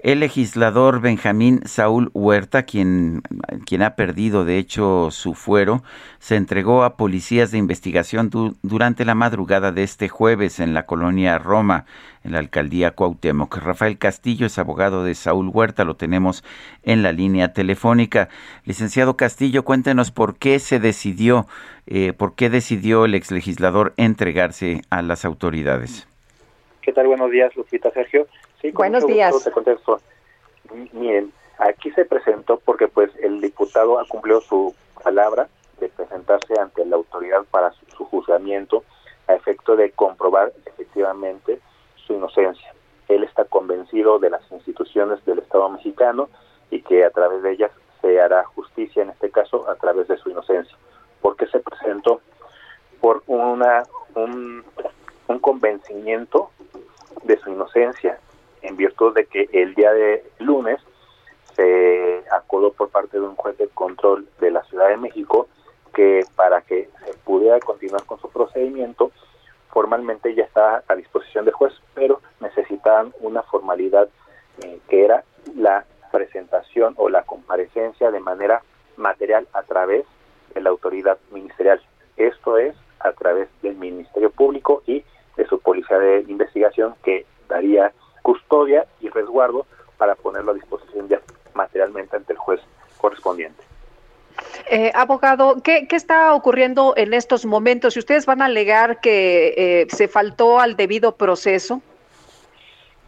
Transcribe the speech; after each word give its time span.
El 0.00 0.20
legislador 0.20 1.00
Benjamín 1.00 1.62
Saúl 1.64 2.12
Huerta, 2.14 2.62
quien, 2.62 3.22
quien 3.66 3.82
ha 3.82 3.96
perdido 3.96 4.44
de 4.44 4.58
hecho 4.58 5.10
su 5.10 5.34
fuero, 5.34 5.82
se 6.20 6.36
entregó 6.36 6.84
a 6.84 6.96
policías 6.96 7.50
de 7.50 7.58
investigación 7.58 8.30
durante 8.62 9.04
la 9.04 9.16
madrugada 9.16 9.72
de 9.72 9.82
este 9.82 10.08
jueves 10.08 10.60
en 10.60 10.72
la 10.72 10.86
colonia 10.86 11.36
Roma, 11.38 11.84
en 12.22 12.30
la 12.30 12.38
alcaldía 12.38 12.92
Cuauhtémoc. 12.92 13.56
Rafael 13.56 13.98
Castillo 13.98 14.46
es 14.46 14.56
abogado 14.60 15.02
de 15.02 15.16
Saúl 15.16 15.50
Huerta, 15.52 15.82
lo 15.82 15.96
tenemos 15.96 16.44
en 16.84 17.02
la 17.02 17.10
línea 17.10 17.52
telefónica. 17.52 18.28
Licenciado 18.64 19.16
Castillo, 19.16 19.64
cuéntenos 19.64 20.12
por 20.12 20.38
qué 20.38 20.60
se 20.60 20.78
decidió, 20.78 21.48
eh, 21.88 22.12
por 22.12 22.36
qué 22.36 22.50
decidió 22.50 23.04
el 23.04 23.16
exlegislador 23.16 23.94
entregarse 23.96 24.82
a 24.90 25.02
las 25.02 25.24
autoridades. 25.24 26.06
¿Qué 26.82 26.92
tal? 26.92 27.08
Buenos 27.08 27.32
días, 27.32 27.54
Lupita 27.56 27.90
Sergio. 27.90 28.28
Sí, 28.60 28.72
Buenos 28.72 29.06
días. 29.06 29.44
Te 29.44 29.52
contesto. 29.52 30.00
Miren, 30.92 31.32
aquí 31.58 31.92
se 31.92 32.04
presentó 32.04 32.58
porque 32.58 32.88
pues 32.88 33.10
el 33.20 33.40
diputado 33.40 34.00
ha 34.00 34.04
cumplido 34.06 34.40
su 34.40 34.74
palabra 35.02 35.48
de 35.78 35.88
presentarse 35.88 36.58
ante 36.58 36.84
la 36.84 36.96
autoridad 36.96 37.44
para 37.50 37.72
su, 37.72 38.04
juzgamiento 38.04 38.82
a 39.28 39.34
efecto 39.34 39.76
de 39.76 39.92
comprobar 39.92 40.52
efectivamente 40.66 41.60
su 41.94 42.14
inocencia. 42.14 42.74
Él 43.06 43.22
está 43.22 43.44
convencido 43.44 44.18
de 44.18 44.30
las 44.30 44.42
instituciones 44.50 45.24
del 45.24 45.38
Estado 45.38 45.68
mexicano 45.68 46.28
y 46.70 46.82
que 46.82 47.04
a 47.04 47.10
través 47.10 47.42
de 47.42 47.52
ellas 47.52 47.70
se 48.00 48.20
hará 48.20 48.44
justicia, 48.44 49.02
en 49.02 49.10
este 49.10 49.30
caso, 49.30 49.68
a 49.70 49.76
través 49.76 50.08
de 50.08 50.16
su 50.18 50.30
inocencia. 50.30 50.76
porque 51.20 51.46
se 51.46 51.60
presentó? 51.60 52.20
Por 53.00 53.22
una 53.26 53.84
un, 54.14 54.64
un 55.28 55.38
convencimiento 55.38 56.50
de 57.22 57.38
su 57.38 57.50
inocencia 57.50 58.18
en 58.62 58.76
virtud 58.76 59.14
de 59.14 59.26
que 59.26 59.48
el 59.52 59.74
día 59.74 59.92
de 59.92 60.24
lunes 60.38 60.78
se 61.54 62.22
acordó 62.30 62.72
por 62.72 62.88
parte 62.90 63.18
de 63.18 63.26
un 63.26 63.36
juez 63.36 63.56
de 63.58 63.68
control 63.68 64.28
de 64.40 64.50
la 64.50 64.62
Ciudad 64.64 64.88
de 64.88 64.96
México 64.96 65.48
que 65.94 66.24
para 66.36 66.60
que 66.62 66.88
se 67.04 67.14
pudiera 67.24 67.58
continuar 67.60 68.04
con 68.04 68.20
su 68.20 68.30
procedimiento, 68.30 69.10
formalmente 69.70 70.34
ya 70.34 70.44
estaba 70.44 70.82
a 70.86 70.94
disposición 70.94 71.44
del 71.44 71.54
juez, 71.54 71.72
pero 71.94 72.20
necesitaban 72.40 73.12
una 73.20 73.42
formalidad 73.42 74.08
eh, 74.62 74.78
que 74.88 75.04
era 75.04 75.24
la 75.56 75.84
presentación 76.12 76.94
o 76.96 77.08
la 77.08 77.22
comparecencia 77.22 78.10
de 78.10 78.20
manera 78.20 78.62
material 78.96 79.48
a 79.52 79.62
través 79.62 80.04
de 80.54 80.60
la 80.60 80.70
autoridad 80.70 81.18
ministerial. 81.30 81.80
Esto 82.16 82.58
es 82.58 82.74
a 83.00 83.12
través 83.12 83.48
del 83.62 83.76
Ministerio 83.76 84.30
Público 84.30 84.82
y 84.86 85.04
de 85.36 85.46
su 85.46 85.60
policía 85.60 85.98
de 85.98 86.24
investigación 86.28 86.94
que 87.02 87.26
daría 87.48 87.92
custodia 88.28 88.84
y 89.00 89.08
resguardo 89.08 89.64
para 89.96 90.14
ponerlo 90.14 90.50
a 90.50 90.54
disposición 90.54 91.08
ya 91.08 91.18
materialmente 91.54 92.14
ante 92.14 92.34
el 92.34 92.38
juez 92.38 92.60
correspondiente. 92.98 93.64
Eh, 94.70 94.92
abogado, 94.94 95.62
¿qué, 95.64 95.88
está 95.92 96.34
ocurriendo 96.34 96.92
en 96.98 97.14
estos 97.14 97.46
momentos? 97.46 97.96
¿Y 97.96 98.00
ustedes 98.00 98.26
van 98.26 98.42
a 98.42 98.44
alegar 98.44 99.00
que 99.00 99.54
eh, 99.56 99.86
se 99.88 100.08
faltó 100.08 100.60
al 100.60 100.76
debido 100.76 101.16
proceso? 101.16 101.80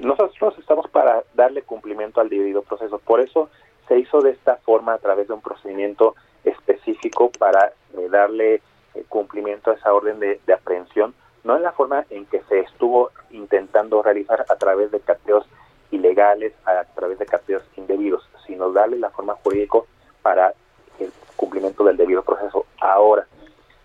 Nosotros 0.00 0.58
estamos 0.58 0.90
para 0.90 1.22
darle 1.34 1.62
cumplimiento 1.62 2.20
al 2.20 2.28
debido 2.28 2.62
proceso. 2.62 2.98
Por 2.98 3.20
eso 3.20 3.50
se 3.86 3.96
hizo 4.00 4.20
de 4.20 4.32
esta 4.32 4.56
forma 4.56 4.94
a 4.94 4.98
través 4.98 5.28
de 5.28 5.34
un 5.34 5.42
procedimiento 5.42 6.16
específico 6.42 7.30
para 7.38 7.72
eh, 7.96 8.08
darle 8.10 8.62
cumplimiento 9.08 9.70
a 9.70 9.74
esa 9.74 9.94
orden 9.94 10.18
de 10.18 10.52
aprehensión 10.52 11.14
no 11.44 11.56
en 11.56 11.62
la 11.62 11.72
forma 11.72 12.04
en 12.10 12.26
que 12.26 12.42
se 12.48 12.60
estuvo 12.60 13.10
realizar 14.02 14.44
a 14.48 14.56
través 14.56 14.90
de 14.90 15.00
cateos 15.00 15.46
ilegales, 15.90 16.52
a 16.64 16.84
través 16.94 17.18
de 17.18 17.26
cateos 17.26 17.62
indebidos, 17.76 18.28
sino 18.46 18.70
darle 18.72 18.98
la 18.98 19.10
forma 19.10 19.34
jurídica 19.42 19.78
para 20.22 20.54
el 20.98 21.12
cumplimiento 21.36 21.84
del 21.84 21.96
debido 21.96 22.22
proceso. 22.22 22.66
Ahora, 22.80 23.26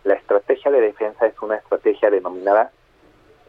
la 0.03 0.15
estrategia 0.15 0.71
de 0.71 0.81
defensa 0.81 1.25
es 1.25 1.39
una 1.41 1.55
estrategia 1.57 2.09
denominada 2.09 2.71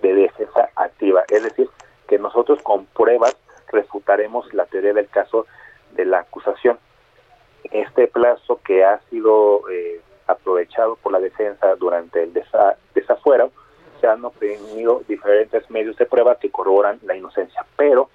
de 0.03 0.15
defensa 0.15 0.71
activa, 0.77 1.25
es 1.29 1.43
decir, 1.43 1.69
que 2.09 2.19
nosotros 2.19 2.61
con 2.62 2.87
pruebas 2.87 3.37
refutaremos 3.71 4.53
la 4.53 4.67
teoría 4.67 4.93
del 4.93 5.09
caso 5.09 5.47
de 5.93 6.05
la 6.05 6.21
acusación. 6.21 6.79
Este 7.71 8.09
plazo 8.09 8.61
que 8.65 8.84
ha 8.84 8.99
sido 9.11 9.69
eh, 9.71 10.00
aprovechado 10.27 10.97
por 10.97 11.12
la 11.12 11.21
defensa 11.21 11.77
durante 11.77 12.23
el 12.23 12.33
desafuero 12.95 13.53
se 14.00 14.06
han 14.06 14.25
obtenido 14.25 15.03
diferentes 15.09 15.71
medios 15.71 15.97
de 15.97 16.06
prueba 16.06 16.37
que 16.37 16.50
corroboran 16.50 16.99
la 17.03 17.16
inocencia, 17.16 17.65
pero 17.77 18.09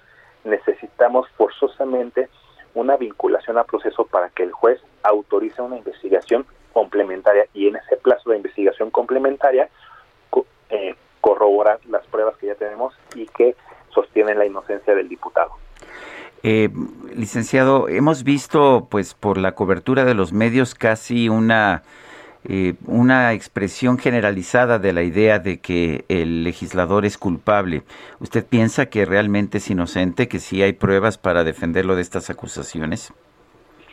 necesitamos 0.44 1.28
forzosamente 1.36 2.28
una 2.74 2.96
vinculación 2.96 3.58
al 3.58 3.64
proceso 3.64 4.04
para 4.04 4.28
que 4.30 4.42
el 4.42 4.52
juez 4.52 4.80
autorice 5.02 5.62
una 5.62 5.78
investigación 5.78 6.46
complementaria 6.72 7.46
y 7.54 7.68
en 7.68 7.76
ese 7.76 7.96
plazo 7.96 8.30
de 8.30 8.36
investigación 8.36 8.90
complementaria 8.90 9.68
eh, 10.68 10.94
corroborar 11.20 11.80
las 11.88 12.06
pruebas 12.06 12.36
que 12.36 12.48
ya 12.48 12.54
tenemos 12.54 12.94
y 13.14 13.26
que 13.26 13.56
sostienen 13.94 14.38
la 14.38 14.46
inocencia 14.46 14.94
del 14.94 15.08
diputado. 15.08 15.52
Eh, 16.42 16.68
licenciado, 17.14 17.88
hemos 17.88 18.22
visto, 18.22 18.88
pues, 18.90 19.14
por 19.14 19.38
la 19.38 19.52
cobertura 19.52 20.04
de 20.04 20.14
los 20.14 20.32
medios 20.32 20.74
casi 20.74 21.28
una 21.28 21.82
eh, 22.48 22.74
una 22.86 23.32
expresión 23.32 23.98
generalizada 23.98 24.78
de 24.78 24.92
la 24.92 25.02
idea 25.02 25.40
de 25.40 25.58
que 25.58 26.04
el 26.08 26.44
legislador 26.44 27.04
es 27.04 27.18
culpable. 27.18 27.82
¿Usted 28.20 28.46
piensa 28.46 28.86
que 28.86 29.04
realmente 29.04 29.58
es 29.58 29.68
inocente, 29.68 30.28
que 30.28 30.38
sí 30.38 30.62
hay 30.62 30.72
pruebas 30.72 31.18
para 31.18 31.42
defenderlo 31.42 31.96
de 31.96 32.02
estas 32.02 32.30
acusaciones? 32.30 33.12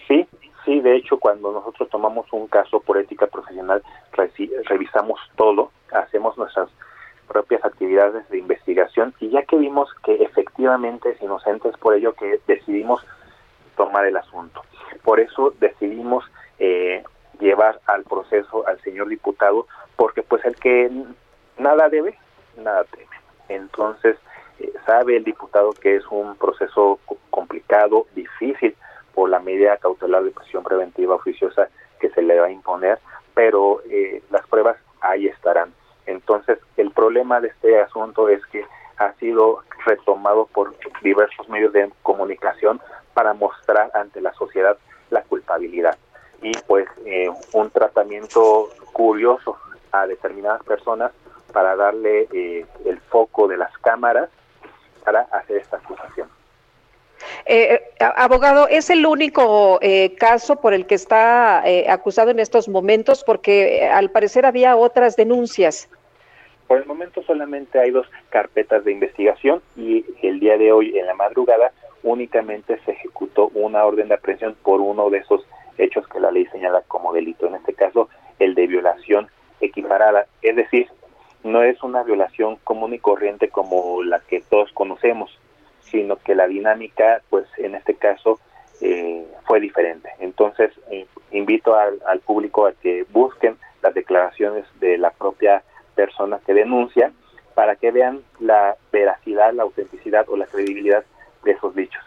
Sí, 0.07 0.27
sí, 0.65 0.81
de 0.81 0.95
hecho 0.95 1.17
cuando 1.17 1.51
nosotros 1.51 1.89
tomamos 1.89 2.31
un 2.31 2.47
caso 2.47 2.79
por 2.79 2.97
ética 2.97 3.25
profesional, 3.25 3.81
revisamos 4.65 5.19
todo, 5.35 5.71
hacemos 5.91 6.37
nuestras 6.37 6.69
propias 7.27 7.65
actividades 7.65 8.29
de 8.29 8.37
investigación 8.37 9.15
y 9.19 9.29
ya 9.29 9.41
que 9.43 9.57
vimos 9.57 9.89
que 10.03 10.13
efectivamente 10.23 11.09
es 11.09 11.21
inocente, 11.23 11.69
es 11.69 11.77
por 11.77 11.95
ello 11.95 12.13
que 12.13 12.39
decidimos 12.45 13.03
tomar 13.75 14.05
el 14.05 14.17
asunto. 14.17 14.61
Por 15.03 15.19
eso 15.19 15.53
decidimos 15.59 16.23
eh, 16.59 17.03
llevar 17.39 17.79
al 17.87 18.03
proceso 18.03 18.65
al 18.67 18.79
señor 18.81 19.09
diputado, 19.09 19.67
porque 19.95 20.23
pues 20.23 20.43
el 20.45 20.55
que 20.55 20.89
nada 21.57 21.89
debe, 21.89 22.17
nada 22.57 22.83
teme. 22.85 23.15
Entonces, 23.49 24.17
eh, 24.59 24.71
sabe 25.03 25.17
el 25.17 25.25
diputado 25.25 25.73
que 25.73 25.97
es 25.97 26.03
un 26.09 26.37
proceso 26.37 26.97
complicado, 27.29 28.07
difícil, 28.15 28.73
por 29.13 29.29
la 29.29 29.39
medida 29.39 29.75
cautelar 29.75 30.23
de 30.23 30.31
prisión 30.31 30.63
preventiva 30.63 31.15
oficiosa 31.15 31.67
que 31.99 32.09
se 32.11 32.21
le 32.21 32.39
va 32.39 32.45
a 32.45 32.51
imponer, 32.51 32.99
pero 33.33 33.81
eh, 33.89 34.23
las 34.31 34.47
pruebas 34.47 34.77
ahí 35.01 35.27
estarán. 35.27 35.73
Entonces, 36.05 36.57
el 36.77 36.91
problema 36.91 37.41
de 37.41 37.49
este 37.49 37.81
asunto 37.81 38.29
es 38.29 38.45
que 38.45 38.65
ha 38.97 39.11
sido 39.15 39.63
retomado 39.85 40.45
por 40.45 40.73
diversos 41.01 41.49
medios 41.49 41.73
de 41.73 41.91
comunicación 42.01 42.79
para 43.13 43.33
mostrar 43.33 43.91
ante 43.93 44.21
la 44.21 44.33
sociedad 44.33 44.77
la 45.09 45.21
culpabilidad 45.23 45.97
y 46.41 46.53
pues 46.65 46.87
eh, 47.05 47.29
un 47.51 47.69
tratamiento 47.71 48.69
curioso 48.93 49.57
a 49.91 50.07
determinadas 50.07 50.63
personas 50.63 51.11
para 51.51 51.75
darle 51.75 52.27
eh, 52.31 52.65
el 52.85 52.99
foco 53.01 53.47
de 53.49 53.57
las 53.57 53.77
cámaras 53.79 54.29
para 55.03 55.21
hacer 55.31 55.57
esta 55.57 55.77
acusación. 55.77 56.27
Eh, 57.45 57.81
abogado, 57.99 58.67
¿es 58.67 58.89
el 58.89 59.05
único 59.05 59.79
caso 60.17 60.59
por 60.59 60.73
el 60.73 60.85
que 60.85 60.95
está 60.95 61.63
acusado 61.91 62.31
en 62.31 62.39
estos 62.39 62.67
momentos? 62.67 63.23
Porque 63.23 63.87
al 63.89 64.11
parecer 64.11 64.45
había 64.45 64.75
otras 64.75 65.15
denuncias. 65.15 65.89
Por 66.67 66.79
el 66.79 66.85
momento 66.85 67.21
solamente 67.23 67.79
hay 67.79 67.91
dos 67.91 68.09
carpetas 68.29 68.83
de 68.83 68.91
investigación 68.91 69.61
y 69.75 70.05
el 70.21 70.39
día 70.39 70.57
de 70.57 70.71
hoy, 70.71 70.97
en 70.97 71.05
la 71.05 71.13
madrugada, 71.13 71.71
únicamente 72.03 72.79
se 72.85 72.91
ejecutó 72.91 73.49
una 73.53 73.85
orden 73.85 74.09
de 74.09 74.15
aprehensión 74.15 74.55
por 74.63 74.81
uno 74.81 75.09
de 75.09 75.19
esos 75.19 75.45
hechos 75.77 76.07
que 76.07 76.19
la 76.19 76.31
ley 76.31 76.45
señala 76.47 76.81
como 76.87 77.13
delito, 77.13 77.47
en 77.47 77.55
este 77.55 77.73
caso 77.73 78.09
el 78.39 78.55
de 78.55 78.67
violación 78.67 79.27
equiparada, 79.61 80.25
es 80.41 80.55
decir, 80.55 80.87
no 81.43 81.61
es 81.63 81.81
una 81.83 82.03
violación 82.03 82.57
común 82.63 82.93
y 82.93 82.99
corriente 82.99 83.49
como 83.49 84.03
la 84.03 84.19
que 84.19 84.41
todos 84.41 84.71
conocemos, 84.73 85.37
sino 85.81 86.15
que 86.17 86.35
la 86.35 86.47
dinámica, 86.47 87.21
pues 87.29 87.45
en 87.57 87.75
este 87.75 87.95
caso, 87.95 88.39
eh, 88.81 89.25
fue 89.45 89.59
diferente. 89.59 90.09
Entonces, 90.19 90.71
invito 91.31 91.75
al, 91.75 92.01
al, 92.07 92.19
público 92.19 92.65
a 92.65 92.73
que 92.73 93.05
busquen 93.11 93.57
las 93.81 93.93
declaraciones 93.93 94.65
de 94.79 94.97
la 94.97 95.11
propia 95.11 95.63
persona 95.95 96.39
que 96.45 96.53
denuncia 96.53 97.11
para 97.53 97.75
que 97.75 97.91
vean 97.91 98.23
la 98.39 98.75
veracidad, 98.91 99.53
la 99.53 99.63
autenticidad 99.63 100.27
o 100.29 100.37
la 100.37 100.47
credibilidad 100.47 101.03
de 101.43 101.51
esos 101.51 101.75
dichos. 101.75 102.03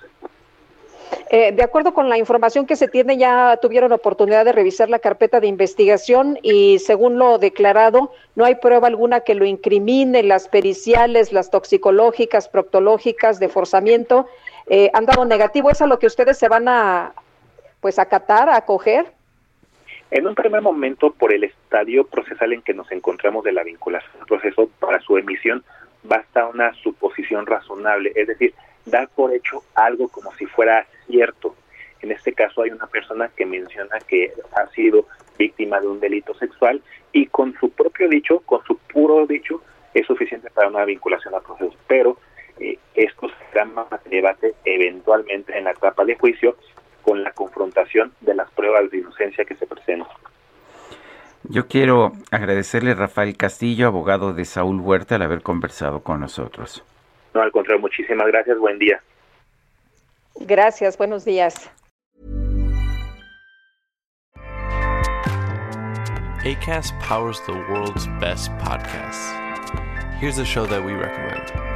Eh, 1.29 1.53
de 1.53 1.63
acuerdo 1.63 1.93
con 1.93 2.09
la 2.09 2.19
información 2.19 2.67
que 2.67 2.77
se 2.77 2.89
tiene, 2.89 3.17
ya 3.17 3.59
tuvieron 3.61 3.93
oportunidad 3.93 4.45
de 4.45 4.53
revisar 4.53 4.89
la 4.89 5.01
carpeta 5.01 5.41
de 5.41 5.49
investigación 5.49 6.39
y 6.43 6.79
según 6.79 7.19
lo 7.19 7.39
declarado, 7.39 8.13
no 8.37 8.45
hay 8.45 8.57
prueba 8.57 8.87
alguna 8.87 9.21
que 9.21 9.35
lo 9.35 9.45
incrimine, 9.45 10.23
las 10.23 10.49
periciales, 10.49 11.33
las 11.33 11.51
toxicológicas, 11.51 12.49
proctológicas, 12.49 13.41
de 13.41 13.49
forzamiento, 13.49 14.27
eh, 14.69 14.91
han 14.95 15.07
dado 15.07 15.25
negativo. 15.25 15.71
¿Es 15.71 15.83
a 15.83 15.87
lo 15.87 15.99
que 15.99 16.07
ustedes 16.07 16.39
se 16.39 16.49
van 16.49 16.69
a 16.69 17.13
pues 17.81 17.99
acatar, 17.99 18.49
a 18.49 18.57
acoger? 18.57 19.07
En 20.13 20.27
un 20.27 20.37
primer 20.37 20.63
momento, 20.63 21.11
por 21.11 21.33
el 21.33 21.43
estadio 21.45 22.07
procesal 22.07 22.53
en 22.53 22.63
que 22.63 22.73
nos 22.73 22.91
encontramos 22.93 23.43
de 23.45 23.53
la 23.53 23.65
vinculación 23.65 24.13
al 24.21 24.27
proceso, 24.27 24.71
para 24.79 25.01
su 25.01 25.19
emisión 25.19 25.65
basta 26.05 26.47
una 26.47 26.73
suposición 26.75 27.47
razonable, 27.47 28.13
es 28.15 28.29
decir, 28.29 28.55
dar 28.87 29.09
por 29.09 29.35
hecho 29.35 29.63
algo 29.75 30.09
como 30.09 30.33
si 30.35 30.47
fuera 30.47 30.87
cierto. 31.07 31.55
En 32.01 32.13
este 32.13 32.33
caso 32.33 32.63
hay 32.63 32.71
una 32.71 32.87
persona 32.87 33.31
que 33.37 33.45
menciona 33.45 33.99
que 34.07 34.33
ha 34.55 34.67
sido 34.69 35.07
víctima 35.39 35.81
de 35.81 35.89
un 35.89 36.01
delito 36.01 36.35
sexual 36.35 36.81
y 37.13 37.27
con 37.27 37.55
su 37.59 37.71
propio 37.71 38.09
dicho, 38.09 38.41
con 38.41 38.65
su 38.65 38.79
puro 38.79 39.27
dicho, 39.27 39.63
es 39.93 40.07
suficiente 40.07 40.51
para 40.51 40.69
una 40.69 40.85
vinculación 40.85 41.35
al 41.35 41.43
proceso. 41.43 41.77
Pero 41.87 42.19
eh, 42.59 42.79
esto 42.95 43.29
se 43.29 43.59
llama 43.59 43.87
debate 44.09 44.55
eventualmente 44.65 45.57
en 45.57 45.65
la 45.65 45.73
etapa 45.73 46.05
de 46.05 46.17
juicio 46.17 46.57
con 47.03 47.23
la 47.23 47.33
confrontación 47.33 48.13
de 48.21 48.35
las 48.35 48.51
pruebas 48.51 48.91
de 48.91 48.99
inocencia 48.99 49.45
que 49.45 49.55
se 49.57 49.67
presentan. 49.67 50.09
Yo 51.45 51.69
quiero 51.69 52.13
agradecerle 52.33 52.91
a 52.91 52.95
Rafael 52.95 53.37
Castillo, 53.37 53.87
abogado 53.87 54.35
de 54.35 54.45
Saúl 54.45 54.81
Huerta, 54.81 55.15
al 55.15 55.23
haber 55.23 55.43
conversado 55.43 56.01
con 56.03 56.21
nosotros. 56.21 56.85
No, 57.37 57.43
al 57.43 57.53
contrario, 57.53 57.83
muchísimas 57.83 58.27
gracias. 58.29 58.59
Buen 58.59 58.79
día. 58.79 59.03
Gracias, 60.41 60.97
buenos 60.97 61.27
días. 61.27 61.71
ACAST 66.43 66.99
powers 67.01 67.39
the 67.45 67.53
world's 67.53 68.07
best 68.21 68.51
podcasts. 68.53 69.35
Here's 70.19 70.39
a 70.39 70.47
show 70.47 70.65
that 70.65 70.83
we 70.83 70.93
recommend. 70.95 71.76